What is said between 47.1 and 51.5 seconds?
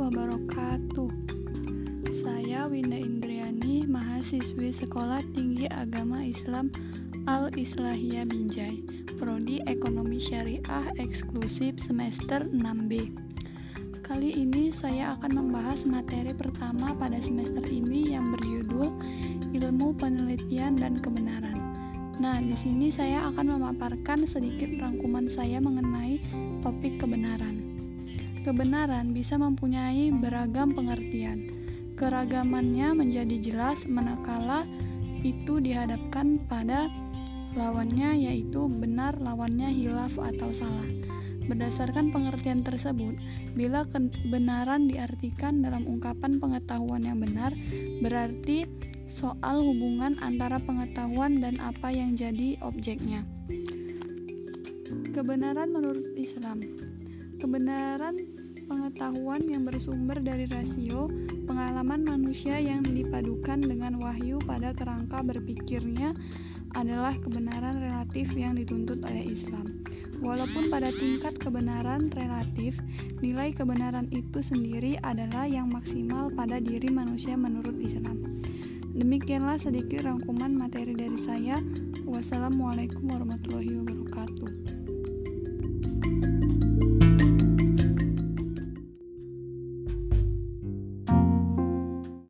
benar, berarti soal hubungan antara pengetahuan